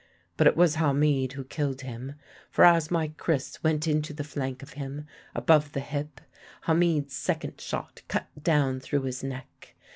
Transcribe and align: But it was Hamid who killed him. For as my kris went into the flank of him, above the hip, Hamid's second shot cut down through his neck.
But 0.35 0.47
it 0.47 0.57
was 0.57 0.77
Hamid 0.77 1.33
who 1.33 1.43
killed 1.43 1.81
him. 1.81 2.13
For 2.49 2.65
as 2.65 2.89
my 2.89 3.09
kris 3.17 3.61
went 3.63 3.87
into 3.87 4.13
the 4.13 4.23
flank 4.23 4.63
of 4.63 4.73
him, 4.73 5.05
above 5.35 5.73
the 5.73 5.79
hip, 5.79 6.19
Hamid's 6.61 7.15
second 7.15 7.61
shot 7.61 8.01
cut 8.07 8.27
down 8.41 8.79
through 8.79 9.03
his 9.03 9.23
neck. 9.23 9.75